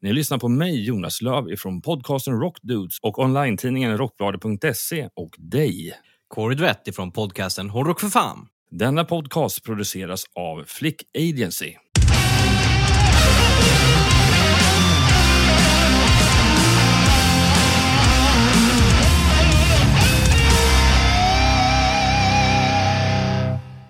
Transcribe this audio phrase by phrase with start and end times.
[0.00, 5.92] Ni lyssnar på mig, Jonas Löv från podcasten Rockdudes och online-tidningen rockbladet.se och dig.
[6.28, 8.48] Corey Duvett från podcasten Hårdrock för fan.
[8.70, 11.74] Denna podcast produceras av Flick Agency.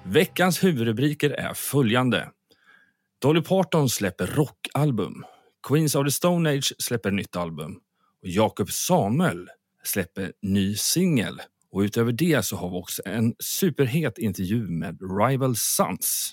[0.04, 2.28] Veckans huvudrubriker är följande.
[3.22, 5.24] Dolly Parton släpper rockalbum.
[5.68, 7.77] Queens of the Stone Age släpper nytt album.
[8.22, 9.48] Och Jakob Samuel
[9.84, 11.41] släpper ny singel.
[11.72, 16.33] Och utöver det så har vi också en superhet intervju med Rival Sons.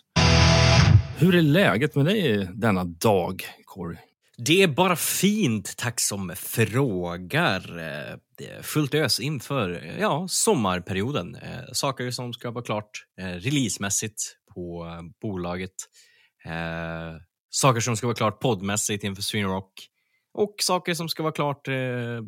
[1.18, 3.98] Hur är läget med dig denna dag, Corey?
[4.38, 7.62] Det är bara fint, tack som frågar.
[8.38, 11.36] Det är fullt ös inför ja, sommarperioden.
[11.36, 14.22] Eh, saker som ska vara klart eh, releasemässigt
[14.54, 15.76] på eh, bolaget.
[17.56, 19.90] Eh, Saker som ska vara klart poddmässigt inför Sweden Rock.
[20.38, 21.74] Och saker som ska vara klart eh,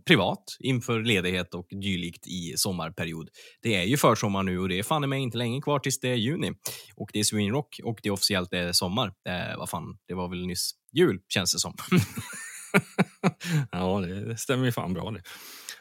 [0.05, 3.29] privat inför ledighet och dylikt i sommarperiod.
[3.61, 5.99] Det är ju försommar nu och det är fan i mig inte länge kvar tills
[5.99, 6.51] det är juni.
[6.95, 9.07] Och det är Sweden Rock och det är officiellt är sommar.
[9.07, 11.73] Eh, vad fan, det var väl nyss jul känns det som.
[13.71, 15.21] ja, det stämmer ju fan bra det.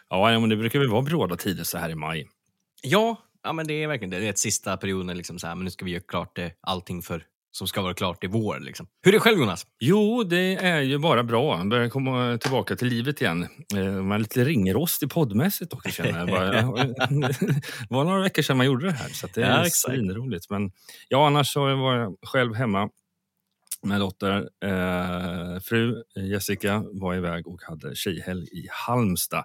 [0.08, 2.27] Ja, men det brukar väl vara bråda tider så här i maj.
[2.83, 4.19] Ja, ja men det är verkligen det.
[4.19, 6.53] Det är ett sista perioden, liksom så här, men nu ska vi göra klart det,
[6.60, 7.25] allting för
[7.58, 8.60] som ska vara klart i vår.
[8.60, 8.86] Liksom.
[9.02, 9.66] Hur är det själv Jonas?
[9.80, 11.58] Jo, det är ju bara bra.
[11.58, 13.42] Jag börjar komma tillbaka till livet igen.
[13.76, 16.28] Eh, Man är lite ringrostig poddmässigt också känner jag.
[16.28, 16.50] Bara,
[17.10, 19.76] det var några veckor sedan man gjorde det här så det Ja, är exakt.
[19.94, 20.50] svinroligt.
[20.50, 20.70] Men
[21.08, 22.88] ja, annars så var jag själv hemma
[23.82, 24.36] med Lotta.
[24.38, 29.44] Eh, fru Jessica var iväg och hade tjejhelg i Halmstad.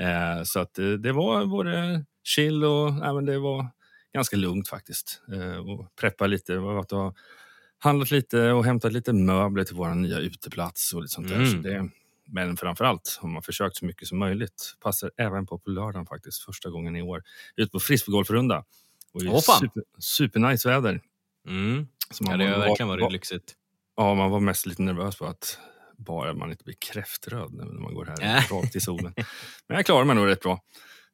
[0.00, 3.66] Eh, så att det, det var både chill och nej, men det var
[4.14, 5.22] ganska lugnt faktiskt.
[5.32, 6.56] Eh, och preppa lite.
[6.58, 7.16] Varit och
[7.78, 11.36] handlat lite och hämtat lite möbler till vår nya uteplats och lite sånt där.
[11.36, 11.50] Mm.
[11.50, 11.88] Så det,
[12.26, 14.74] men framför allt har man försökt så mycket som möjligt.
[14.80, 17.22] Passar även på på lördagen faktiskt, första gången i år.
[17.56, 18.64] Ut på frisbeegolfrunda.
[19.12, 19.60] Och fan.
[19.60, 21.00] super, supernice väder.
[21.48, 21.86] Mm.
[22.10, 23.54] Så Ja, man det har var- verkligen var- varit lyxigt.
[23.96, 25.58] Ja, man var mest lite nervös på att
[25.96, 28.52] bara man inte blir kräftröd när man går här Äh.
[28.52, 29.12] rakt i solen.
[29.68, 30.60] Men jag klarar mig nog rätt bra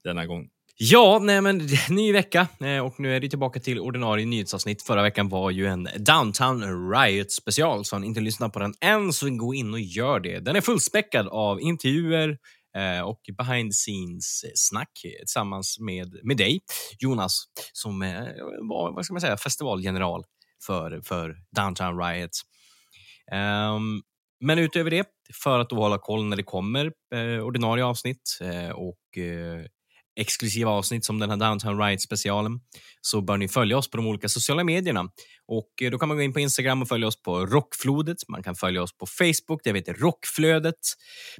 [0.04, 0.48] denna gång.
[0.80, 4.82] Ja, nej men ny vecka eh, och nu är det tillbaka till ordinarie nyhetsavsnitt.
[4.82, 8.74] Förra veckan var ju en Downtown Riot special, så har ni inte lyssnat på den
[8.80, 10.40] än så gå in och gör det.
[10.40, 12.38] Den är fullspäckad av intervjuer
[12.76, 16.60] eh, och behind the scenes-snack tillsammans med, med dig,
[16.98, 18.22] Jonas, som eh,
[18.60, 20.24] var vad ska man säga, festivalgeneral
[20.66, 22.30] för, för Downtown Riot.
[23.32, 24.02] Um,
[24.40, 25.06] men utöver det,
[25.42, 29.64] för att då hålla koll när det kommer eh, ordinarie avsnitt eh, och eh,
[30.18, 32.60] exklusiva avsnitt som den här Downtown Riot specialen
[33.00, 35.04] så bör ni följa oss på de olika sociala medierna.
[35.46, 38.16] Och eh, Då kan man gå in på Instagram och följa oss på Rockflodet.
[38.28, 40.74] Man kan följa oss på Facebook, det heter Rockflödet.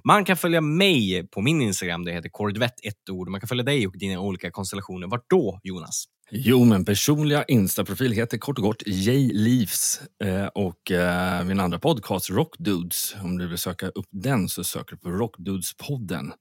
[0.05, 3.29] Man kan följa mig på min Instagram, det heter Kordvett, ett ord.
[3.29, 5.07] Man kan följa dig och dina olika konstellationer.
[5.07, 6.05] Vart då, Jonas?
[6.31, 12.31] Jo, men personliga Insta-profil heter kort och gott J-Leaves eh, och eh, min andra podcast
[12.31, 13.15] Rockdudes.
[13.23, 16.33] Om du vill söka upp den så söker du på Rockdudes-podden.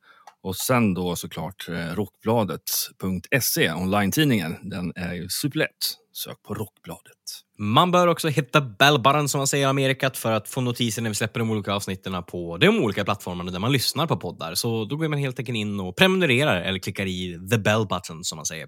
[0.43, 4.69] Och sen då såklart eh, rockbladet.se, online-tidningen.
[4.69, 5.97] Den är ju superlätt.
[6.13, 7.13] Sök på Rockbladet.
[7.59, 11.09] Man bör också hitta bellbutton som man säger i Amerikat för att få notiser när
[11.09, 14.55] vi släpper de olika avsnitten på de olika plattformarna där man lyssnar på poddar.
[14.55, 18.23] Så då går man helt enkelt in och prenumererar eller klickar i the bell button
[18.23, 18.67] som man säger.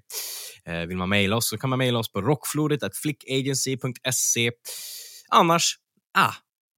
[0.66, 4.52] Eh, vill man mejla oss så kan man mejla oss på rockflodet flickagency.se.
[5.30, 5.76] Annars,
[6.18, 6.34] ah,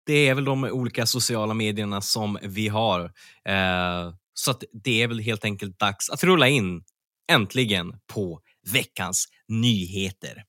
[0.06, 3.02] det är väl de olika sociala medierna som vi har.
[3.46, 6.84] Eh, så att det är väl helt enkelt dags att rulla in
[7.32, 8.40] äntligen på
[8.72, 10.44] veckans nyheter.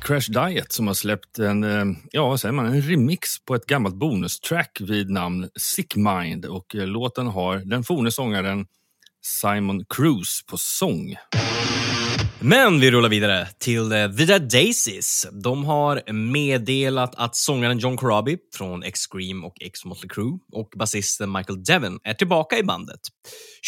[0.00, 3.66] Crash Diet som har släppt en, eh, ja, vad säger man, en remix på ett
[3.66, 6.44] gammalt bonustrack vid namn Sick Mind.
[6.44, 8.66] Och eh, låten har den forne sångaren
[9.22, 11.14] Simon Cruz på sång.
[12.48, 15.26] Men vi rullar vidare till eh, The Dead Daisies.
[15.32, 21.64] De har meddelat att sångaren John Corabi från X-Scream och X-Motley Crue och basisten Michael
[21.64, 23.00] Devon är tillbaka i bandet.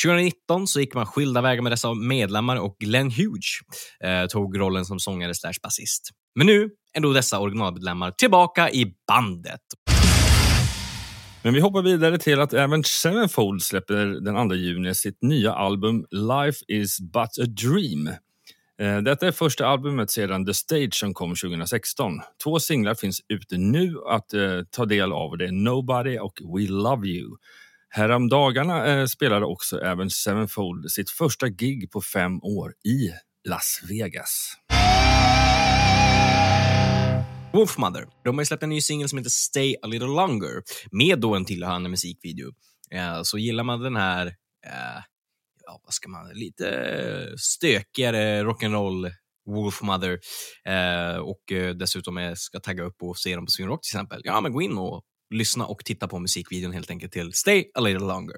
[0.05, 3.59] 2019 så gick man skilda vägar med dessa medlemmar och Glenn Hughes
[4.05, 6.11] eh, tog rollen som sångare slash basist.
[6.35, 9.61] Men nu är då dessa originalmedlemmar tillbaka i bandet.
[11.43, 16.05] Men vi hoppar vidare till att även Sevenfold släpper den 2 juni sitt nya album
[16.11, 18.11] Life is but a dream.
[18.81, 22.13] Eh, detta är första albumet sedan The Stage som kom 2016.
[22.45, 25.39] Två singlar finns ute nu att eh, ta del av.
[25.39, 27.37] Det är Nobody och We Love You.
[27.91, 33.11] Häromdagarna eh, spelade också även Sevenfold sitt första gig på fem år i
[33.49, 34.57] Las Vegas.
[37.53, 38.07] Wolfmother.
[38.25, 41.45] De har släppt en ny singel som heter Stay a little longer med då en
[41.45, 42.53] tillhörande musikvideo.
[42.91, 44.27] Eh, så gillar man den här,
[44.67, 45.03] eh,
[45.69, 49.11] ja, vad ska man, lite eh, stökigare rock'n'roll
[49.47, 50.19] Wolfmother
[50.65, 53.97] eh, och eh, dessutom är, ska tagga upp och se dem på Swing Rock till
[53.97, 55.03] exempel, ja men gå in och
[55.35, 58.37] lyssna och titta på musikvideon helt enkelt till Stay a little longer.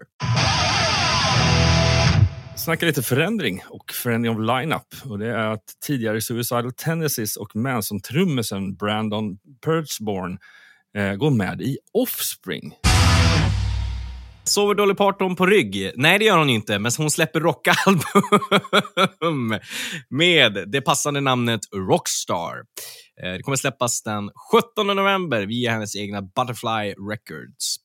[2.57, 4.95] Snacka lite förändring och förändring av lineup.
[5.05, 10.39] Och det är att tidigare Suicidal Tendencies och Manson-trummisen Brandon Perchborn
[10.97, 12.75] eh, går med i Offspring.
[14.51, 15.93] Sover Dolly Parton på rygg?
[15.95, 18.01] Nej, det gör hon inte, men hon släpper rockalbum
[20.11, 22.57] med det passande namnet Rockstar.
[23.23, 24.31] Eh, det kommer släppas den
[24.75, 27.77] 17 november via hennes egna Butterfly Records.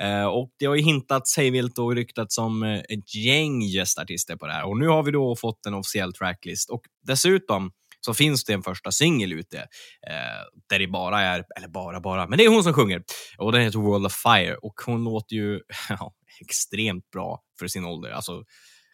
[0.00, 4.46] Eh, och Det har ju hintats hejvilt och ryktats om eh, ett gäng gästartister på
[4.46, 4.68] det här.
[4.68, 7.70] Och Nu har vi då fått en officiell tracklist och dessutom
[8.00, 12.26] så finns det en första singel ute eh, där det bara är, eller bara bara,
[12.26, 13.02] men det är hon som sjunger.
[13.38, 17.84] Och Den heter World of Fire och hon låter ju ja, extremt bra för sin
[17.84, 18.10] ålder.
[18.10, 18.44] Alltså,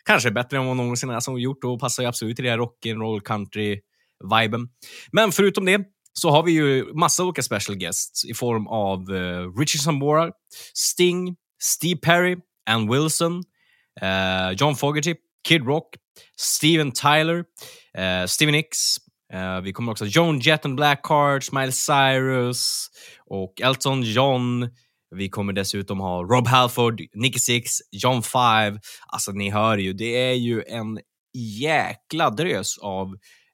[0.04, 2.58] kanske bättre än vad någonsin alltså, har gjort och passar ju absolut i det här
[2.58, 4.69] rock'n'roll country-viben.
[5.12, 5.81] Men förutom det
[6.12, 10.31] så har vi ju massa olika special guests i form av eh, Richard Sambora,
[10.75, 12.37] Sting, Steve Perry,
[12.70, 13.43] Ann Wilson,
[14.00, 15.14] eh, John Fogerty,
[15.48, 15.96] Kid Rock,
[16.37, 17.44] Steven Tyler,
[17.98, 18.96] eh, Steven Nicks.
[19.32, 22.86] Eh, vi kommer också ha Joan Jett and Blackheart, Miles Cyrus
[23.26, 24.68] och Elton John.
[25.14, 28.80] Vi kommer dessutom ha Rob Halford, Nicky Six, John Five.
[29.06, 31.00] Alltså, ni hör ju, det är ju en
[31.60, 33.08] jäkla drös av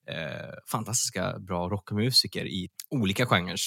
[0.08, 3.58] eh, fantastiska bra rockmusiker i olika genrer.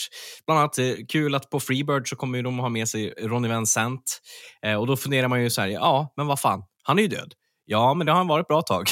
[0.45, 3.47] Bland annat eh, kul att på Freebird så kommer ju de ha med sig Ronny
[3.47, 4.21] Vincent
[4.65, 7.07] Eh, och då funderar man ju så här, ja, men vad fan, han är ju
[7.07, 7.33] död.
[7.65, 8.87] Ja, men det har han varit ett bra tag.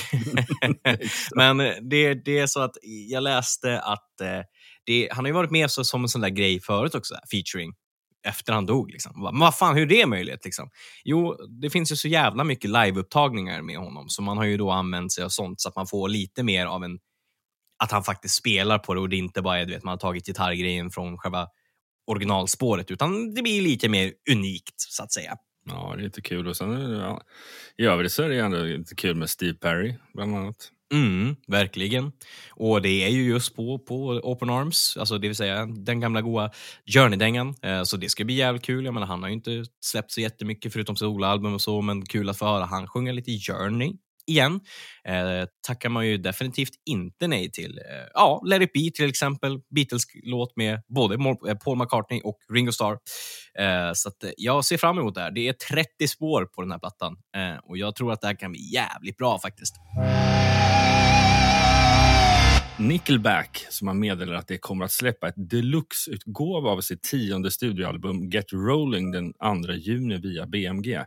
[1.36, 2.78] men eh, det, det är så att
[3.10, 4.42] jag läste att eh,
[4.86, 7.74] det, han har ju varit med så, som en sån där grej förut också, featuring
[8.28, 8.92] efter han dog.
[8.92, 9.24] Liksom.
[9.24, 10.46] Men vad fan, hur är det möjligt?
[10.46, 10.70] Liksom?
[11.04, 14.72] Jo, det finns ju så jävla mycket liveupptagningar med honom, så man har ju då
[14.72, 17.00] använt sig av sånt så att man får lite mer av en
[17.84, 19.98] att han faktiskt spelar på det och det inte bara är du vet, man har
[19.98, 21.48] tagit gitarrgrejen från själva
[22.08, 25.38] originalspåret, utan det blir lite mer unikt så att säga.
[25.70, 26.48] Ja, det är lite kul.
[26.48, 27.22] Och sen, ja,
[27.78, 30.72] I övrigt så är det ändå lite kul med Steve Perry, bland annat.
[30.94, 32.12] Mm, verkligen.
[32.52, 36.22] Och det är ju just på, på Open Arms, alltså det vill säga den gamla
[36.22, 36.52] goa
[36.86, 37.56] Journey-dängan.
[37.62, 38.86] Eh, så det ska bli jävligt kul.
[38.86, 42.30] Jag menar, han har ju inte släppt så jättemycket förutom soloalbum och så, men kul
[42.30, 43.94] att få höra han sjunga lite Journey
[44.30, 44.60] igen.
[45.06, 47.78] Eh, tackar man ju definitivt inte nej till.
[47.78, 52.72] Eh, ja, Let it be till exempel, Beatles-låt med både eh, Paul McCartney och Ringo
[52.72, 52.98] Starr.
[53.60, 55.32] Eh, så att, eh, jag ser fram emot det här.
[55.32, 58.36] Det är 30 spår på den här plattan eh, och jag tror att det här
[58.36, 59.76] kan bli jävligt bra faktiskt.
[62.80, 68.30] Nickelback som har meddelat att det kommer att släppa ett deluxe-utgåva av sitt tionde studioalbum
[68.30, 71.06] Get Rolling den 2 juni via BMG.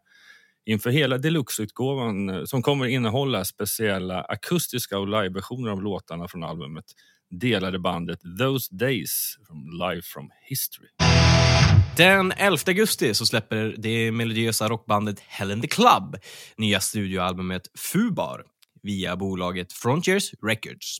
[0.66, 6.84] Inför hela deluxeutgåvan eh, som kommer innehålla speciella akustiska och liveversioner av låtarna från albumet
[7.30, 10.88] delade bandet Those Days from Live from History.
[11.96, 16.16] Den 11 augusti så släpper det melodiösa rockbandet Hell in the Club
[16.56, 18.44] nya studioalbumet Fubar
[18.82, 20.98] via bolaget Frontiers Records.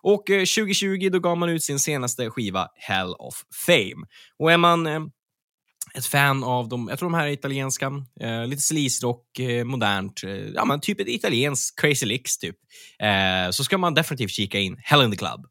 [0.00, 3.34] Och eh, 2020 då gav man ut sin senaste skiva Hell of
[3.66, 4.06] Fame.
[4.38, 5.00] Och är man eh,
[5.94, 10.24] ett fan av de, jag tror de här är italienska, eh, lite sleaze-rock, eh, modernt,
[10.24, 12.56] eh, ja men typ ett italienskt Crazy Licks typ,
[13.02, 15.46] eh, så ska man definitivt kika in Hell in the Club.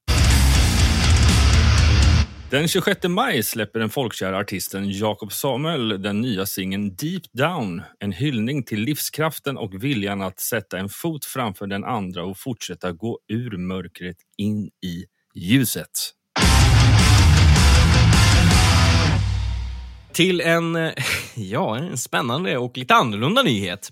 [2.52, 7.82] Den 26 maj släpper den folkkära artisten Jakob Samuel den nya singeln Deep Down.
[8.00, 12.92] En hyllning till livskraften och viljan att sätta en fot framför den andra och fortsätta
[12.92, 15.06] gå ur mörkret in i
[15.36, 15.90] ljuset.
[20.14, 20.92] Till en,
[21.36, 23.90] ja, en spännande och lite annorlunda nyhet.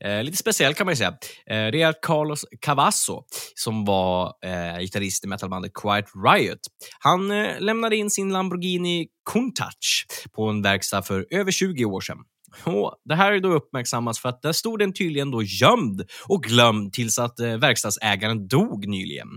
[0.00, 1.10] Eh, lite speciell kan man ju säga.
[1.46, 6.60] Eh, det är att Carlos Cavasso, som var eh, gitarrist i metalbandet Quiet Riot,
[6.98, 12.18] han eh, lämnade in sin Lamborghini Countach på en verkstad för över 20 år sedan.
[12.64, 16.42] Och det här är då uppmärksammats för att där stod den tydligen då gömd och
[16.42, 19.28] glömd tills att eh, verkstadsägaren dog nyligen.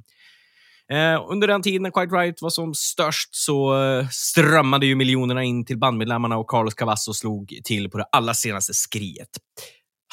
[0.92, 5.44] Eh, under den tiden när Quiet Riot var som störst så eh, strömmade ju miljonerna
[5.44, 9.30] in till bandmedlemmarna och Carlos Cavasso slog till på det allra senaste skriet.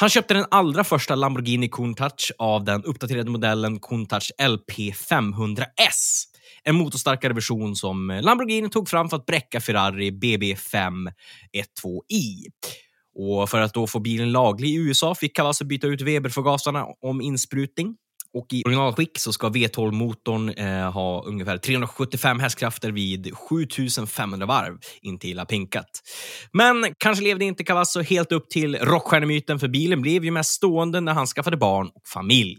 [0.01, 4.73] Han köpte den allra första Lamborghini Countach av den uppdaterade modellen Countach LP
[5.11, 6.25] 500S.
[6.65, 12.47] En motorstarkare version som Lamborghini tog fram för att bräcka Ferrari BB512i.
[13.19, 17.21] Och för att då få bilen laglig i USA fick Cavasso byta ut Weber-förgasarna om
[17.21, 17.97] insprutning.
[18.35, 25.45] Och i originalskick så ska V12-motorn eh, ha ungefär 375 hästkrafter vid 7500 varv intill
[25.49, 26.03] pinkat.
[26.53, 31.01] Men kanske levde inte Cavasso helt upp till rockstjärnemyten för bilen blev ju mest stående
[31.01, 32.59] när han skaffade barn och familj.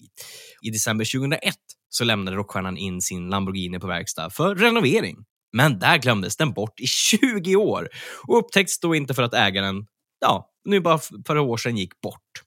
[0.61, 1.55] I december 2001
[1.89, 5.15] så lämnade rockstjärnan in sin Lamborghini på verkstad för renovering.
[5.53, 7.89] Men där glömdes den bort i 20 år
[8.27, 9.85] och upptäcktes då inte för att ägaren,
[10.19, 12.44] ja, nu bara för ett år sedan gick bort.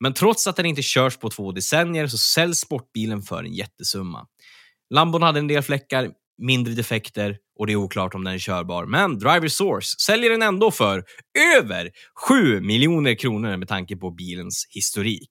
[0.00, 4.26] Men trots att den inte körs på två decennier så säljs sportbilen för en jättesumma.
[4.94, 8.86] Lambon hade en del fläckar, mindre defekter och det är oklart om den är körbar.
[8.86, 11.04] Men Driver Source säljer den ändå för
[11.58, 11.90] över
[12.28, 15.30] 7 miljoner kronor med tanke på bilens historik.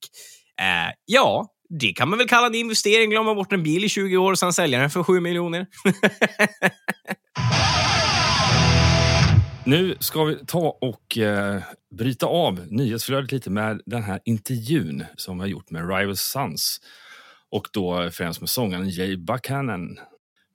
[0.62, 1.48] Eh, ja,
[1.80, 3.10] det kan man väl kalla en investering.
[3.10, 5.68] Glömma bort en bil i 20 år och sen sälja den för 7 miljoner.
[9.66, 15.38] Nu ska vi ta och eh, bryta av nyhetsflödet lite med den här intervjun som
[15.38, 16.82] vi har gjort med Rival Sons
[17.50, 20.00] och då främst med sångaren Jay Buchanan.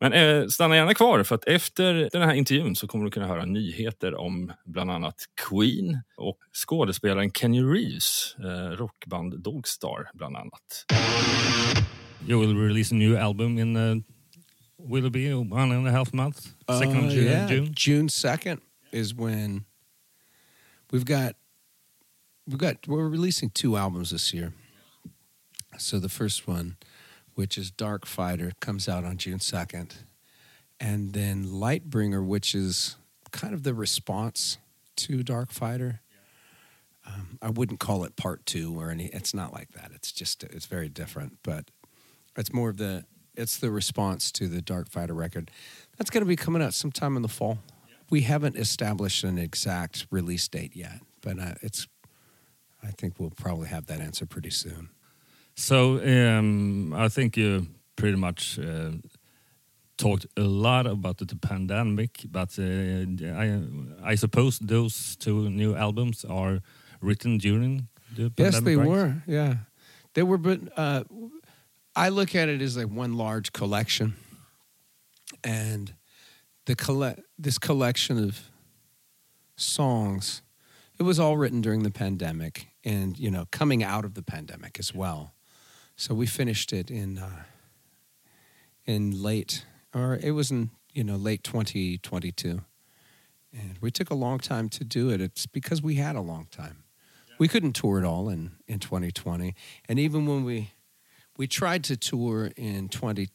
[0.01, 3.27] Men eh, stanna gärna kvar för att efter den här intervjun så kommer du kunna
[3.27, 5.17] höra nyheter om bland annat
[5.49, 10.85] Queen och skådespelaren Kenny Reeves, eh, rockband Dogstar bland annat.
[12.29, 13.97] You will release a new album in uh,
[14.79, 16.41] will it be one and a half month?
[16.79, 17.75] Second Uh, June, yeah, June?
[17.77, 18.61] June second
[18.93, 19.65] is when
[20.91, 21.37] we've got
[22.47, 24.53] we've got we're releasing two albums this year.
[25.79, 26.77] So the first one,
[27.35, 29.97] which is Dark Fighter, comes out on June second,
[30.81, 32.97] and then Lightbringer, which is
[33.31, 34.59] kind of the response
[34.97, 36.01] to Dark Fighter.
[37.07, 39.07] Um, I wouldn't call it part two or any.
[39.07, 39.93] It's not like that.
[39.95, 41.71] It's just it's very different, but
[42.37, 43.05] it's more of the
[43.35, 45.51] it's the response to the Dark Fighter record.
[45.97, 47.59] That's going to be coming out sometime in the fall.
[48.11, 51.89] We haven't established an exact release date yet, but uh, it's.
[52.83, 54.91] I think we'll probably have that answer pretty soon.
[55.57, 58.93] So um, I think you pretty much uh,
[59.97, 66.25] talked a lot about the pandemic, but uh, I, I suppose those two new albums
[66.25, 66.61] are
[67.01, 68.55] written during the pandemic.
[68.55, 68.89] Yes, they right?
[68.89, 69.23] were.
[69.27, 69.55] Yeah,
[70.15, 70.39] they were.
[70.39, 71.03] But uh,
[71.97, 74.15] I look at it as like one large collection,
[75.43, 75.93] and
[76.69, 78.51] the colle- this collection of
[79.57, 80.43] songs,
[80.99, 84.79] it was all written during the pandemic, and you know, coming out of the pandemic
[84.79, 85.33] as well.
[85.97, 87.45] So we finished it in uh,
[88.85, 92.61] in late, or it was in you know late 2022,
[93.51, 95.23] and we took a long time to do it.
[95.23, 96.85] It's because we had a long time
[97.39, 99.55] we couldn't tour it all in, in 2020
[99.89, 100.73] and even when we
[101.37, 103.29] we tried to tour in 20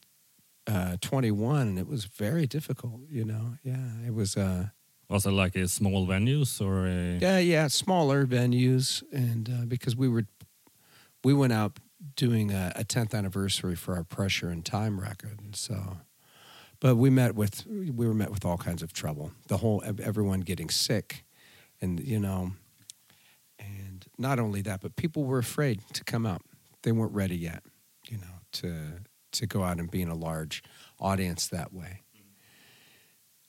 [0.66, 3.56] uh, 21 and it was very difficult you know?
[3.62, 4.68] Yeah it was uh
[5.08, 9.94] Was it like a small venues or a, yeah yeah smaller venues and uh, because
[9.96, 10.26] we were
[11.22, 11.78] we went out
[12.16, 15.98] doing a, a 10th anniversary for our pressure and time record and so
[16.80, 19.32] but we met with we were met with all kinds of trouble.
[19.48, 21.24] The whole everyone getting sick
[21.80, 22.52] and you know
[23.58, 26.42] and not only that but people were afraid to come out.
[26.82, 27.62] They weren't ready yet
[28.10, 28.74] you know to
[29.34, 30.62] to go out and be in a large
[30.98, 32.02] audience that way.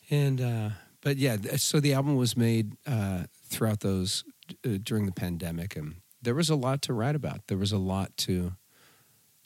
[0.10, 0.70] And uh
[1.02, 4.24] but yeah so the album was made uh throughout those
[4.66, 7.48] uh, during the pandemic and there was a lot to write about.
[7.48, 8.54] There was a lot to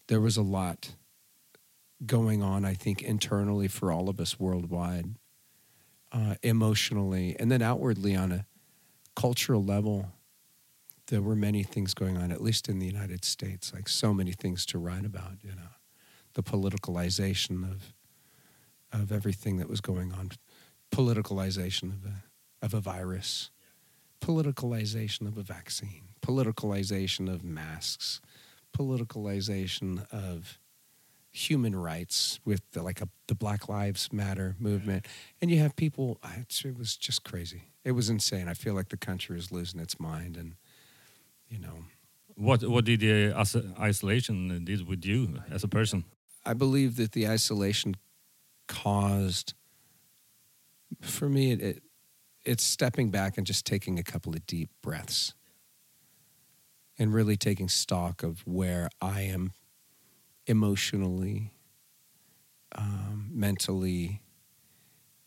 [0.08, 0.96] there was a lot
[2.06, 5.16] going on i think internally for all of us worldwide
[6.12, 8.46] uh, emotionally and then outwardly on a
[9.16, 10.08] cultural level
[11.08, 14.32] there were many things going on at least in the united states like so many
[14.32, 15.70] things to write about you know
[16.34, 17.94] the politicalization of
[18.92, 20.32] of everything that was going on
[20.92, 23.52] politicalization of a of a virus
[24.22, 28.20] politicalization of a vaccine politicalization of masks
[28.78, 30.60] politicalization of
[31.32, 35.06] human rights with the, like a, the Black Lives Matter movement,
[35.42, 36.20] and you have people.
[36.64, 37.64] It was just crazy.
[37.84, 38.48] It was insane.
[38.48, 40.56] I feel like the country is losing its mind, and
[41.48, 41.86] you know,
[42.36, 43.34] what what did the
[43.80, 46.04] isolation did with you as a person?
[46.46, 47.96] I believe that the isolation
[48.68, 49.54] caused,
[51.02, 51.84] for me, it, it
[52.46, 55.34] it's stepping back and just taking a couple of deep breaths,
[56.98, 59.52] and really taking stock of where I am
[60.48, 61.52] emotionally
[62.76, 64.22] um, mentally,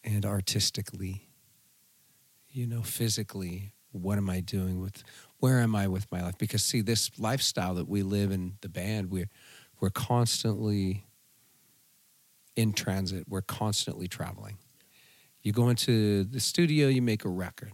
[0.04, 1.28] and artistically.
[2.50, 5.02] You know, physically, what am I doing with?
[5.38, 6.38] Where am I with my life?
[6.38, 9.31] Because see, this lifestyle that we live in the band, we're
[9.82, 11.04] we're constantly
[12.54, 13.24] in transit.
[13.28, 14.58] We're constantly traveling.
[15.42, 17.72] You go into the studio, you make a record.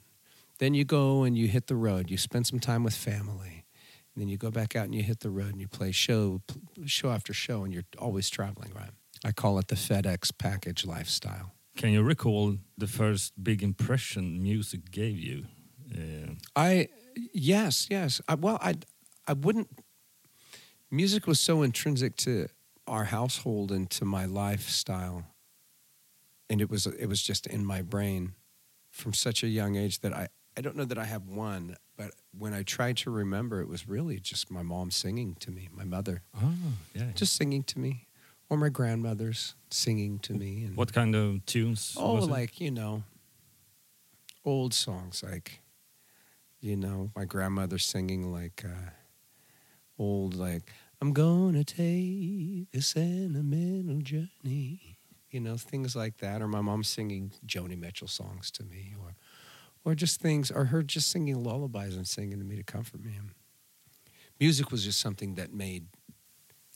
[0.59, 2.11] Then you go and you hit the road.
[2.11, 3.67] You spend some time with family.
[4.15, 6.41] And then you go back out and you hit the road and you play show
[6.87, 8.91] show after show and you're always traveling, right?
[9.23, 11.53] I call it the FedEx package lifestyle.
[11.77, 15.45] Can you recall the first big impression music gave you?
[15.95, 16.89] Uh, I
[17.35, 18.23] yes, yes.
[18.27, 18.77] I, well, I
[19.27, 19.69] I wouldn't.
[20.91, 22.49] Music was so intrinsic to
[22.87, 25.27] our household and to my lifestyle,
[26.49, 28.33] and it was it was just in my brain
[28.91, 32.13] from such a young age that I I don't know that I have one, but
[32.37, 35.85] when I tried to remember, it was really just my mom singing to me, my
[35.85, 36.53] mother oh,
[36.95, 37.13] yeah.
[37.15, 38.07] just singing to me,
[38.49, 40.65] or my grandmothers singing to me.
[40.65, 41.95] And, what kind of tunes?
[41.99, 42.31] Oh, was it?
[42.31, 43.03] like you know,
[44.45, 45.61] old songs like,
[46.61, 48.91] you know, my grandmother singing like uh,
[49.99, 54.99] old like I'm gonna take a sentimental journey,
[55.31, 59.15] you know, things like that, or my mom singing Joni Mitchell songs to me, or
[59.85, 63.13] or just things, or her just singing lullabies and singing to me to comfort me.
[64.41, 65.87] Music was just something that made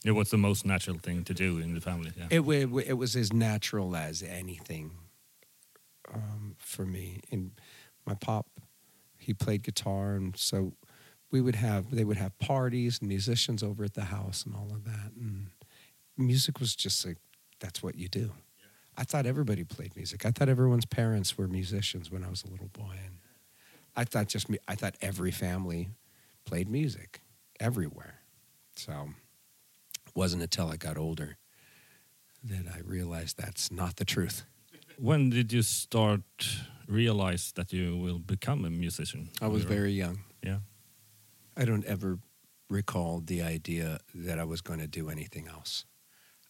[0.05, 2.11] it was the most natural thing to do in the family.
[2.17, 2.27] Yeah.
[2.29, 4.91] it, it, it was as natural as anything
[6.13, 7.21] um, for me.
[7.31, 7.51] And
[8.05, 8.47] my pop,
[9.17, 10.73] he played guitar, and so
[11.33, 14.69] we would have they would have parties and musicians over at the house and all
[14.71, 15.11] of that.
[15.19, 15.47] And
[16.15, 17.17] music was just like
[17.59, 18.31] that's what you do.
[18.95, 20.27] I thought everybody played music.
[20.27, 23.15] I thought everyone's parents were musicians when I was a little boy, and
[23.95, 24.59] I thought just me.
[24.67, 25.89] I thought every family
[26.45, 27.21] played music
[27.59, 28.19] everywhere.
[28.75, 29.09] So
[30.05, 31.37] it wasn't until I got older
[32.43, 34.45] that I realized that's not the truth.
[34.99, 36.21] When did you start
[36.87, 39.29] realize that you will become a musician?
[39.41, 40.19] I was very young.
[40.43, 40.59] Yeah.
[41.55, 42.19] I don't ever
[42.69, 45.85] recall the idea that I was going to do anything else.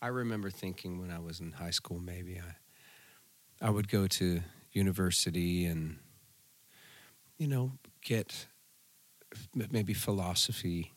[0.01, 4.41] I remember thinking when I was in high school, maybe I, I would go to
[4.71, 5.97] university and,
[7.37, 8.47] you know, get
[9.53, 10.93] maybe philosophy,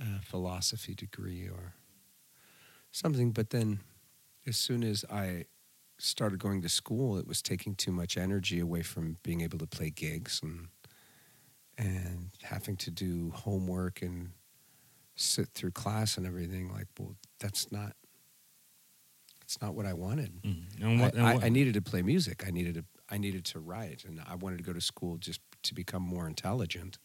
[0.00, 1.74] uh, philosophy degree or
[2.92, 3.32] something.
[3.32, 3.80] But then,
[4.46, 5.46] as soon as I
[5.98, 9.66] started going to school, it was taking too much energy away from being able to
[9.66, 10.68] play gigs and
[11.80, 14.30] and having to do homework and
[15.16, 17.94] sit through class and everything like well that's not
[19.42, 20.30] it's not what i wanted.
[20.42, 20.62] Mm.
[20.80, 22.44] And what, I, and I, what- I needed to play music.
[22.46, 25.40] I needed to i needed to write and i wanted to go to school just
[25.64, 26.98] to become more intelligent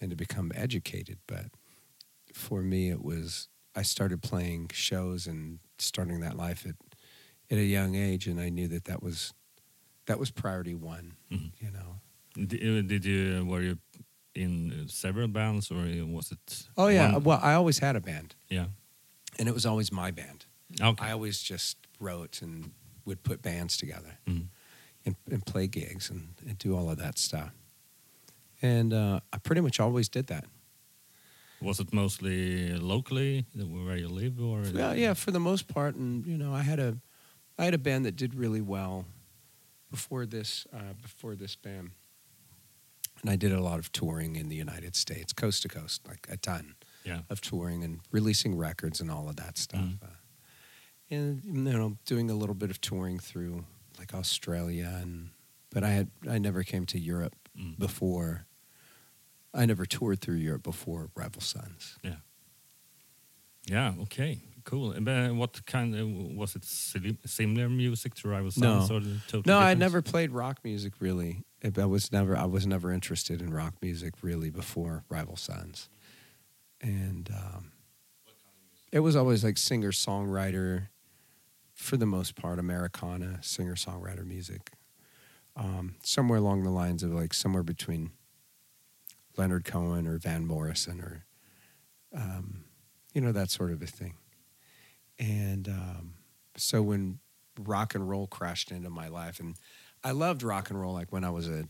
[0.00, 1.18] and to become educated.
[1.26, 1.46] But
[2.32, 6.74] for me it was i started playing shows and starting that life at
[7.50, 9.32] at a young age and i knew that that was
[10.06, 11.52] that was priority one Mhm.
[11.60, 12.00] you know
[12.34, 13.78] Di- Did you were you
[14.34, 16.66] in uh, several bands or was it?
[16.76, 18.66] oh yeah one- well i always had a band yeah.
[19.38, 20.46] and it was always my band
[20.80, 21.06] Okay.
[21.06, 22.72] I always just wrote and
[23.04, 24.48] would put bands together Mhm.
[25.06, 27.52] and, and play gigs and, and do all of that stuff.
[28.62, 30.44] And uh, I pretty much always did that.
[31.60, 35.94] Was it mostly locally where you live, or Yeah, yeah, for the most part.
[35.96, 36.96] And you know, I had a,
[37.58, 39.04] I had a band that did really well
[39.90, 41.90] before this, uh, before this band.
[43.24, 46.26] And I did a lot of touring in the United States, coast to coast, like
[46.30, 47.22] a ton Yeah.
[47.30, 49.80] of touring and releasing records and all of that stuff.
[49.80, 50.02] Mhm.
[50.02, 50.06] Uh,
[51.10, 53.64] and you know, doing a little bit of touring through
[53.98, 55.30] like Australia and
[55.70, 57.78] but I had I never came to Europe Mm.
[57.78, 58.46] before.
[59.54, 61.96] I never toured through Europe before Rival Sons.
[62.02, 62.16] Yeah.
[63.66, 63.94] Yeah.
[64.00, 64.42] Okay.
[64.64, 64.92] Cool.
[64.92, 66.64] And what kind of was it?
[66.64, 68.80] Similar music to Rival No.
[68.80, 71.44] Sons, or the totally No, I never played rock music really.
[71.62, 75.88] I I was never I was never interested in rock music really before Rival Sons,
[76.80, 77.72] and um,
[78.90, 80.88] it was always like singer songwriter,
[81.74, 84.72] for the most part, Americana singer songwriter music.
[85.56, 88.10] Um, somewhere along the lines of like somewhere between
[89.36, 91.26] Leonard Cohen or Van Morrison or,
[92.14, 92.64] um,
[93.12, 94.14] you know, that sort of a thing.
[95.18, 96.14] And um,
[96.56, 97.18] so when
[97.58, 99.56] rock and roll crashed into my life, and
[100.02, 101.64] I loved rock and roll like when I was a,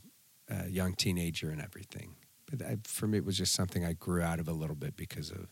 [0.48, 2.16] a young teenager and everything.
[2.50, 4.96] But I, for me, it was just something I grew out of a little bit
[4.96, 5.48] because of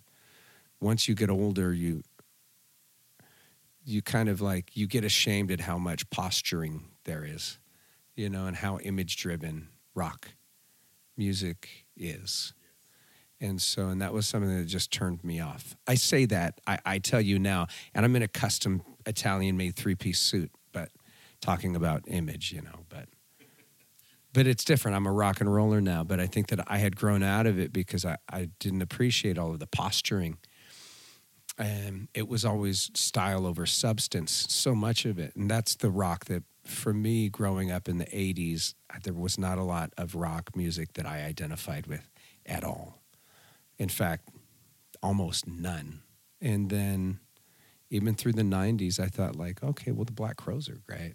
[0.80, 2.02] once you get older, you
[3.84, 7.58] you kind of like you get ashamed at how much posturing there is,
[8.14, 10.28] you know, and how image driven rock
[11.16, 12.52] music is.
[13.42, 15.76] And so, and that was something that just turned me off.
[15.88, 19.74] I say that, I, I tell you now, and I'm in a custom Italian made
[19.74, 20.90] three piece suit, but
[21.40, 23.08] talking about image, you know, but.
[24.34, 24.96] But it's different.
[24.96, 27.58] I'm a rock and roller now, but I think that I had grown out of
[27.58, 30.38] it because I, I didn't appreciate all of the posturing
[31.58, 36.24] and it was always style over substance so much of it and that's the rock
[36.26, 38.74] that for me growing up in the 80s
[39.04, 42.08] there was not a lot of rock music that i identified with
[42.46, 43.01] at all
[43.78, 44.28] in fact
[45.02, 46.02] almost none
[46.40, 47.18] and then
[47.90, 51.14] even through the 90s i thought like okay well the black crows are great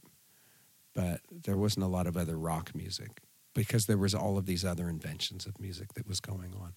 [0.93, 3.21] but there wasn't a lot of other rock music
[3.53, 6.73] because there was all of these other inventions of music that was going on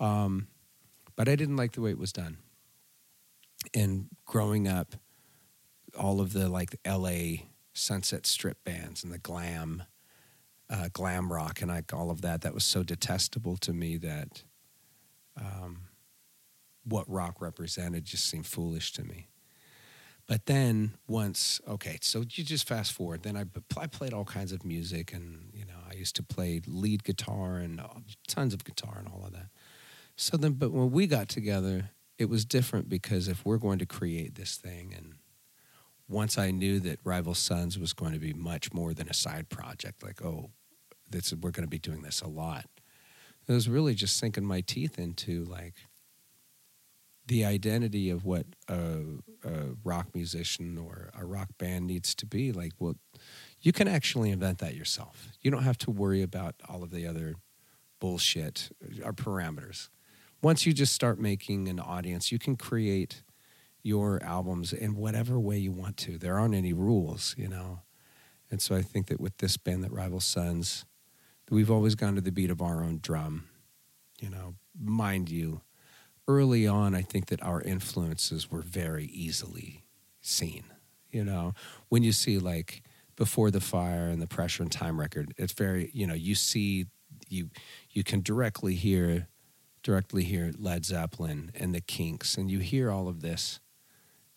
[0.00, 0.48] um,
[1.16, 2.38] but i didn't like the way it was done
[3.74, 4.94] and growing up,
[5.98, 7.46] all of the like L.A.
[7.74, 9.84] Sunset Strip bands and the glam,
[10.70, 14.44] uh, glam rock, and like all of that, that was so detestable to me that
[15.40, 15.88] um,
[16.84, 19.28] what rock represented just seemed foolish to me.
[20.26, 23.22] But then once, okay, so you just fast forward.
[23.22, 23.44] Then I,
[23.76, 27.56] I played all kinds of music, and you know, I used to play lead guitar
[27.56, 27.88] and uh,
[28.28, 29.48] tons of guitar and all of that.
[30.16, 33.86] So then, but when we got together, it was different because if we're going to
[33.86, 35.14] create this thing and
[36.08, 39.48] once I knew that Rival Sons was going to be much more than a side
[39.48, 40.50] project, like, oh,
[41.10, 42.66] this, we're going to be doing this a lot.
[43.48, 45.74] It was really just sinking my teeth into like
[47.26, 49.00] the identity of what a,
[49.44, 52.52] a rock musician or a rock band needs to be.
[52.52, 52.96] Like, well,
[53.60, 55.28] you can actually invent that yourself.
[55.40, 57.34] You don't have to worry about all of the other
[58.00, 58.70] bullshit
[59.02, 59.88] or uh, parameters
[60.42, 63.22] once you just start making an audience, you can create
[63.82, 66.18] your albums in whatever way you want to.
[66.18, 67.80] There aren't any rules, you know.
[68.50, 70.84] And so I think that with this band, that Rival Sons,
[71.50, 73.48] we've always gone to the beat of our own drum.
[74.20, 75.62] You know, mind you,
[76.28, 79.84] early on, I think that our influences were very easily
[80.20, 80.64] seen.
[81.10, 81.54] You know,
[81.88, 82.82] when you see like
[83.16, 86.86] before the fire and the pressure and time record, it's very you know you see
[87.28, 87.50] you
[87.90, 89.28] you can directly hear
[89.82, 93.60] directly hear Led Zeppelin and the Kinks, and you hear all of this,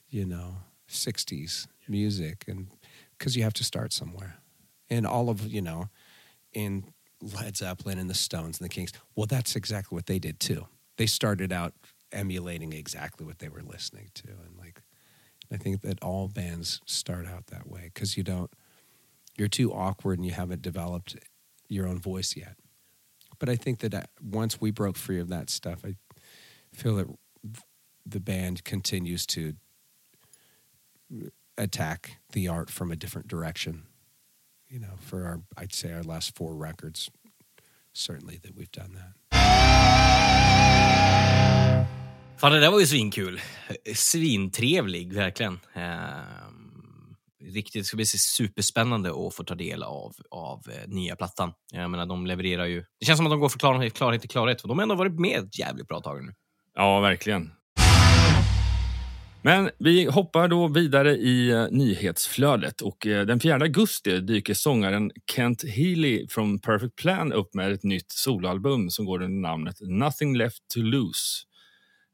[0.09, 0.57] you know,
[0.89, 2.67] 60s music, and
[3.17, 4.37] because you have to start somewhere.
[4.89, 5.89] And all of, you know,
[6.53, 6.85] in
[7.33, 8.91] Led Zeppelin and the Stones and the Kings.
[9.15, 10.67] well, that's exactly what they did too.
[10.97, 11.73] They started out
[12.11, 14.27] emulating exactly what they were listening to.
[14.27, 14.81] And like,
[15.51, 18.51] I think that all bands start out that way because you don't,
[19.37, 21.17] you're too awkward and you haven't developed
[21.67, 22.55] your own voice yet.
[23.39, 25.95] But I think that uh, once we broke free of that stuff, I
[26.73, 27.07] feel that
[28.05, 29.55] the band continues to
[31.57, 33.83] attack the art from a different direction.
[34.69, 37.11] You know, for our, I'd say our last four records,
[37.93, 39.13] certainly that we've done that.
[42.37, 43.39] Fan, det där var ju svinkul.
[43.95, 45.59] Svintrevlig, verkligen.
[45.75, 46.75] Um
[47.53, 51.53] riktigt, det ska bli superspännande att få ta del av, av eh, nya plattan.
[51.71, 52.85] Jag menar, de levererar ju...
[52.99, 54.61] Det känns som att de går från klarhet, klarhet till klarhet.
[54.61, 56.33] För de har ändå varit med ett jävligt bra tag nu.
[56.75, 57.51] Ja, verkligen.
[59.45, 65.11] Men vi hoppar då vidare i eh, nyhetsflödet och eh, den 4 augusti dyker sångaren
[65.31, 70.37] Kent Healy från Perfect Plan upp med ett nytt soloalbum som går under namnet Nothing
[70.37, 71.43] Left To Lose.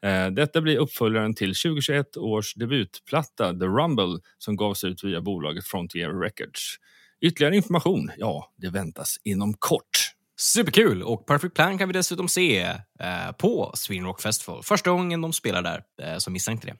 [0.05, 5.65] Eh, detta blir uppföljaren till 2021 års debutplatta The Rumble som gavs ut via bolaget
[5.65, 6.75] Frontier Records.
[7.21, 10.11] Ytterligare information, ja, det väntas inom kort.
[10.41, 11.03] Superkul!
[11.03, 12.59] Och Perfect Plan kan vi dessutom se
[12.99, 14.63] eh, på Sweden Rock Festival.
[14.63, 16.75] Första gången de spelar där, eh, så missa inte det.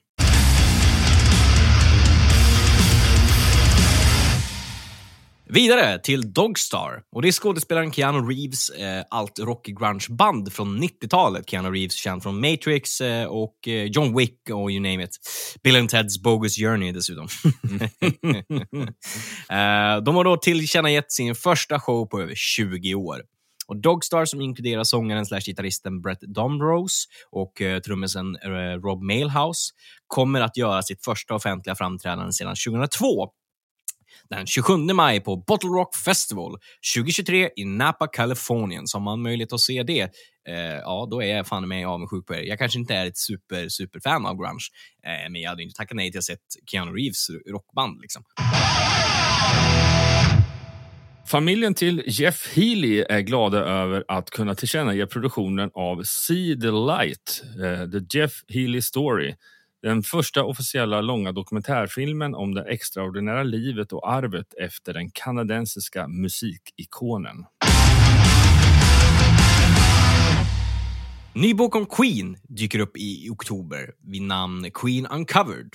[5.54, 7.02] Vidare till Dogstar.
[7.12, 11.50] Och det är skådespelaren Keanu Reeves eh, alt rock grunge band från 90-talet.
[11.50, 15.18] Keanu Reeves känd från Matrix eh, och eh, John Wick och you name it.
[15.62, 17.24] Bill and Ted's Bogus Journey dessutom.
[19.50, 23.22] eh, de har då tillkännagett sin första show på över 20 år.
[23.66, 29.72] Och Dogstar som inkluderar sångaren slash gitarristen Brett Domrose och eh, trummisen eh, Rob Mailhouse
[30.06, 33.32] kommer att göra sitt första offentliga framträdande sedan 2002
[34.32, 36.56] den 27 maj på Bottle Rock Festival
[36.94, 38.86] 2023 i Napa, Kalifornien.
[38.86, 40.00] Så har man möjlighet att se det,
[40.48, 42.42] eh, ja, då är jag fan med avundsjuk på er.
[42.42, 44.66] Jag kanske inte är ett super, super fan av grunge,
[45.06, 48.00] eh, men jag hade inte tackat nej till att ha sett Keanu Reeves rockband.
[48.00, 48.24] Liksom.
[51.26, 57.42] Familjen till Jeff Healy är glada över att kunna tillkännage produktionen av See the Light,
[57.58, 59.34] uh, eh, The Jeff Healy Story
[59.82, 67.44] den första officiella långa dokumentärfilmen om det extraordinära livet och arvet efter den kanadensiska musikikonen.
[71.34, 75.70] Ny bok om Queen dyker upp i oktober vid namn Queen Uncovered.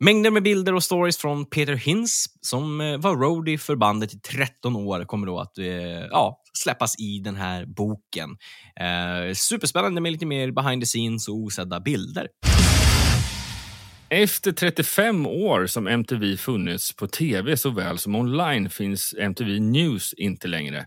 [0.00, 4.18] Mängder med bilder och stories från Peter Hinz, som eh, var roadie för bandet i
[4.18, 5.66] 13 år, kommer då att eh,
[6.10, 8.30] ja, släppas i den här boken.
[8.80, 12.28] Eh, superspännande med lite mer behind the scenes och osedda bilder.
[14.08, 20.48] Efter 35 år som MTV funnits på tv såväl som online finns MTV News inte
[20.48, 20.86] längre.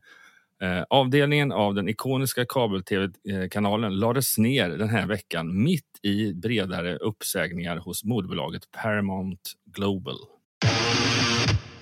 [0.61, 7.77] Eh, avdelningen av den ikoniska kabel-tv-kanalen lades ner den här veckan mitt i bredare uppsägningar
[7.77, 10.17] hos moderbolaget Paramount Global.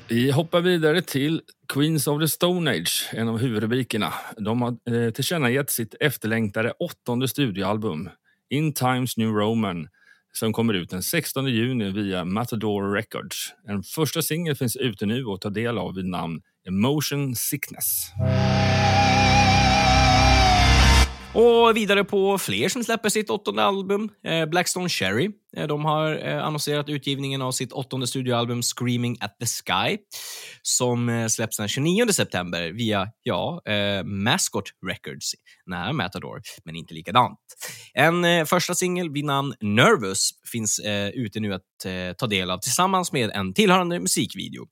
[0.08, 1.41] Vi hoppar vidare till
[1.73, 4.13] Queens of the Stone Age, en av huvudrubrikerna.
[4.38, 8.10] De har eh, tillkännagett sitt efterlängtade åttonde studioalbum,
[8.50, 9.88] In Times New Roman,
[10.39, 13.54] som kommer ut den 16 juni via Matador Records.
[13.67, 18.12] En första singel finns ute nu och ta del av vid namn Emotion Sickness.
[21.38, 25.30] Och vidare på fler som släpper sitt åttonde album, eh, Blackstone Cherry.
[25.58, 29.97] Eh, de har eh, annonserat utgivningen av sitt åttonde studioalbum Screaming at the Sky
[30.62, 35.32] som eh, släpps den 29 september via, ja, eh, Mascot Records,
[35.65, 37.39] nära Matador, men inte likadant.
[37.93, 42.52] En eh, första singel vid namn Nervous finns eh, ute nu att eh, ta del
[42.52, 44.65] av tillsammans med en tillhörande musikvideo.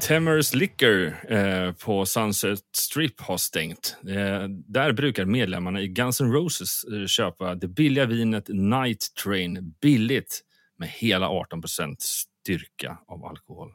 [0.00, 3.96] Temers Liquor eh, på Sunset Strip har stängt.
[4.08, 9.74] Eh, där brukar medlemmarna i Guns N' Roses eh, köpa det billiga vinet Night Train
[9.82, 10.40] billigt
[10.78, 11.62] med hela 18
[11.98, 13.72] styrka av alkohol.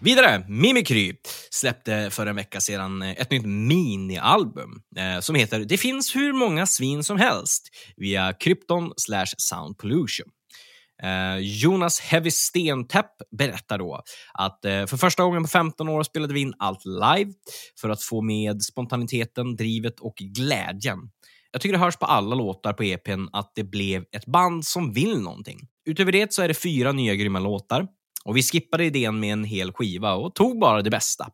[0.00, 1.16] Vidare, Mimikry
[1.50, 6.32] släppte för en vecka sedan eh, ett nytt minialbum eh, som heter Det finns hur
[6.32, 10.26] många svin som helst via Krypton slash Sound Pollution.
[11.02, 14.02] Eh, Jonas Heavy Stentäpp berättar då
[14.34, 17.32] att eh, för första gången på 15 år spelade vi in allt live
[17.80, 20.98] för att få med spontaniteten, drivet och glädjen.
[21.52, 24.92] Jag tycker det hörs på alla låtar på EPn att det blev ett band som
[24.92, 25.58] vill någonting.
[25.86, 27.86] Utöver det så är det fyra nya grymma låtar
[28.24, 31.28] och vi skippade idén med en hel skiva och tog bara det bästa.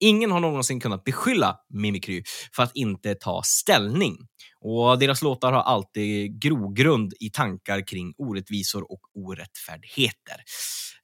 [0.00, 2.22] Ingen har någonsin kunnat beskylla Mimikry
[2.56, 4.16] för att inte ta ställning.
[4.60, 10.36] Och Deras låtar har alltid grogrund i tankar kring orättvisor och orättfärdigheter.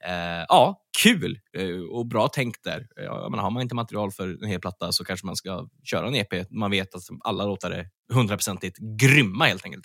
[0.06, 2.86] Eh, ja, kul eh, och bra tänkt där.
[2.98, 5.68] Eh, ja, men har man inte material för en hel platta så kanske man ska
[5.84, 6.50] köra en EP.
[6.50, 9.84] Man vet att alla låtar är hundraprocentigt grymma helt enkelt.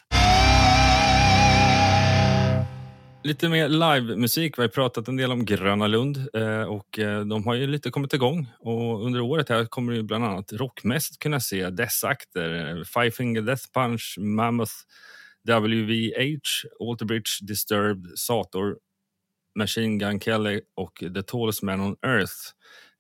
[3.27, 4.57] Lite mer livemusik.
[4.57, 7.91] Vi har pratat en del om Gröna Lund eh, och eh, de har ju lite
[7.91, 8.47] kommit igång.
[8.59, 12.77] Och under året här kommer du bland annat rockmässigt kunna se dessa akter.
[12.77, 14.71] Eh, Five Finger Death Punch, Mammoth,
[15.43, 16.39] WVH,
[16.79, 18.77] Alterbridge, Disturbed, Sator,
[19.59, 22.35] Machine Gun Kelly och The Tallest Man on Earth.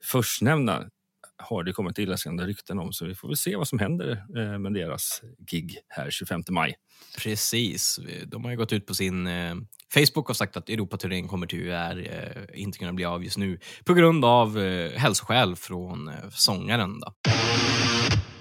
[0.03, 0.89] Förstnämnda
[1.37, 4.59] har det kommit illasinnade rykten om så vi får väl se vad som händer eh,
[4.59, 5.21] med deras
[5.51, 6.75] gig här 25 maj.
[7.17, 7.99] Precis.
[8.25, 9.55] De har ju gått ut på sin eh,
[9.93, 13.93] Facebook och sagt att Europaturnén kommer tyvärr eh, inte kunna bli av just nu på
[13.93, 16.99] grund av eh, hälsoskäl från eh, sångaren.
[16.99, 17.13] Då.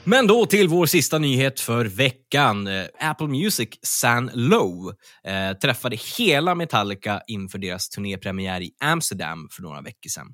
[0.08, 2.66] Men då till vår sista nyhet för veckan.
[2.66, 9.62] Eh, Apple Music San Low eh, träffade hela Metallica inför deras turnépremiär i Amsterdam för
[9.62, 10.26] några veckor sedan.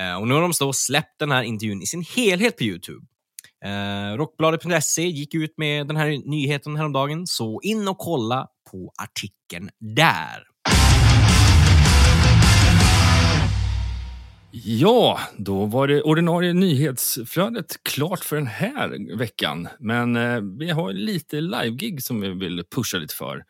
[0.00, 3.06] Eh, och nu har de då släppt den här intervjun i sin helhet på Youtube.
[3.64, 9.70] Eh, Rockbladet.se gick ut med den här nyheten häromdagen, så in och kolla på artikeln
[9.78, 10.46] där.
[14.64, 19.68] Ja, då var det ordinarie nyhetsflödet klart för den här veckan.
[19.78, 23.44] Men eh, vi har lite live-gig som vi vill pusha lite för.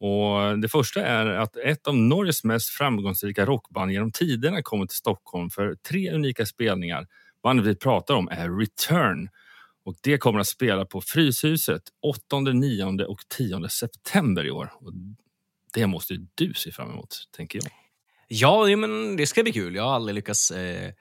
[0.00, 4.96] Och Det första är att ett av Norges mest framgångsrika rockband genom tiderna kommer till
[4.96, 7.06] Stockholm för tre unika spelningar.
[7.42, 9.28] Bandet vi pratar om är Return
[9.84, 14.72] och det kommer att spela på Fryshuset 8, 9 och 10 september i år.
[14.74, 14.92] Och
[15.74, 17.72] det måste du se fram emot, tänker jag.
[18.28, 19.74] Ja, men det ska bli kul.
[19.74, 20.92] Jag har aldrig lyckats eh,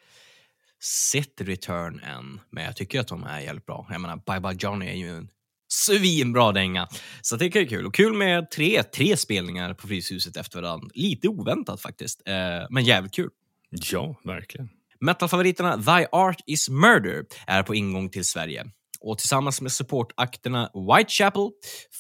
[1.12, 3.88] sett Return än, men jag tycker att de är jävligt bra.
[3.90, 5.30] Jag menar, Bye Bye Johnny är ju en
[5.76, 6.88] svinbra dänga.
[7.22, 7.86] Så det är kul.
[7.86, 10.88] Och kul med tre, tre spelningar på Fryshuset efter varandra.
[10.94, 12.34] Lite oväntat faktiskt, eh,
[12.70, 13.30] men jävligt kul.
[13.70, 14.70] Ja, verkligen.
[15.00, 18.66] Metalfavoriterna Thy Art Is Murder är på ingång till Sverige.
[19.00, 21.50] Och tillsammans med supportakterna Whitechapel,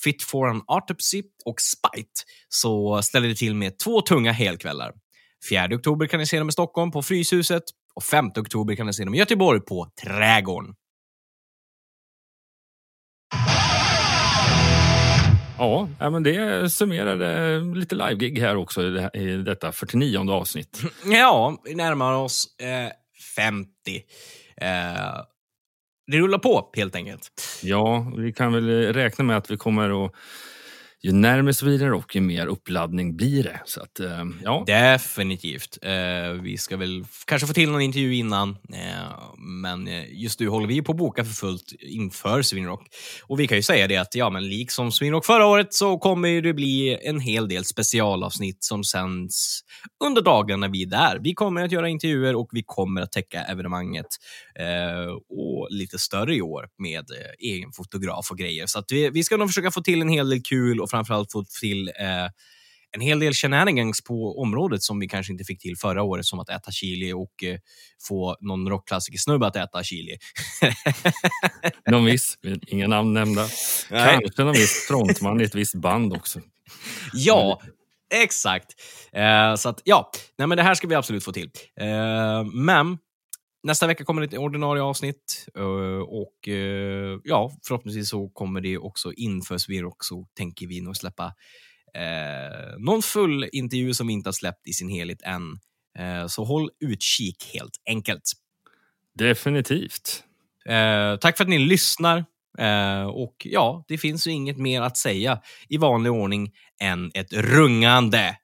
[0.04, 4.94] Fit for an Autopsy och Spite så ställer det till med två tunga helkvällar.
[5.50, 7.64] 4 oktober kan ni se dem i Stockholm på Fryshuset
[7.96, 10.74] och 5 oktober kan ni se dem i Göteborg på Trädgården.
[15.58, 20.82] Ja, men det summerade lite live-gig här också i detta 49 avsnitt.
[21.06, 22.91] Ja, vi närmar oss eh,
[23.36, 23.68] 50.
[24.58, 24.68] Eh,
[26.08, 27.32] det rullar på helt enkelt.
[27.63, 30.12] Ja, vi kan väl räkna med att vi kommer att
[31.06, 33.62] ju närmare Sweden Rock, och ju mer uppladdning blir det.
[33.65, 34.63] Så att, eh, ja.
[34.68, 35.78] Definitivt.
[35.82, 40.68] Eh, vi ska väl kanske få till någon intervju innan, eh, men just nu håller
[40.68, 42.88] vi på att boka för fullt inför Swinrock.
[43.28, 46.41] Och vi kan ju säga det att ja, men liksom Swinrock förra året så kommer
[46.41, 49.60] det bli en hel del specialavsnitt som sänds
[50.04, 51.20] under dagen när vi är där.
[51.24, 54.08] Vi kommer att göra intervjuer och vi kommer att täcka evenemanget
[55.30, 57.06] och lite större i år med
[57.39, 58.65] egen fotograf och grejer.
[58.68, 61.32] Så att vi, vi ska nog försöka få till en hel del kul och framförallt
[61.32, 62.30] få till eh,
[62.96, 66.40] en hel del shenanigans på området som vi kanske inte fick till förra året, som
[66.40, 67.58] att äta chili och eh,
[68.08, 70.18] få någon rockklassiker-snubbe att äta chili.
[71.92, 73.48] Någon viss, inga namn nämnda.
[73.92, 74.20] Nej.
[74.22, 76.40] Kanske någon viss frontman i ett visst band också.
[77.14, 77.62] Ja,
[78.14, 78.72] exakt.
[79.14, 81.50] Eh, så att, ja, nej, men det här ska vi absolut få till.
[81.82, 82.98] Eh, men
[83.65, 88.78] nästa vecka kommer det ett ordinarie avsnitt eh, och eh, ja, förhoppningsvis så kommer det
[88.78, 91.34] också inför Svirok så tänker vi nog släppa
[91.93, 95.60] eh, någon full intervju som vi inte har släppt i sin helhet än.
[95.99, 98.32] Eh, så håll utkik helt enkelt.
[99.17, 100.23] Definitivt.
[100.65, 102.25] Eh, tack för att ni lyssnar.
[102.58, 106.51] Eh, och ja, det finns ju inget mer att säga i vanlig ordning
[106.82, 108.38] än ett rungande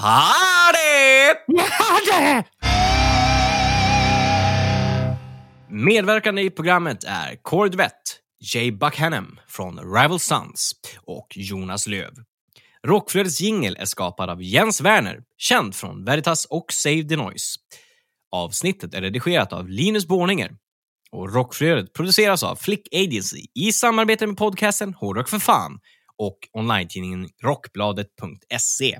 [0.00, 2.44] Ha det!
[5.70, 7.92] Medverkande i programmet är Cord Vett,
[8.54, 10.72] Jay Buckhannam från Rival Sons
[11.06, 12.12] och Jonas Löv.
[12.86, 17.58] Rockflödets jingel är skapad av Jens Werner, känd från Veritas och Save the Noise.
[18.30, 20.50] Avsnittet är redigerat av Linus Borninger
[21.10, 25.80] och Rockflödet produceras av Flick Agency i samarbete med podcasten Hårdrock för fan
[26.16, 28.98] och online-tidningen rockbladet.se.